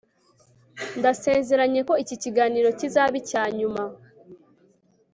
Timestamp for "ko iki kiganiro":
1.87-2.69